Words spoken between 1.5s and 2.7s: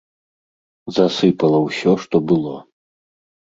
ўсё, што было.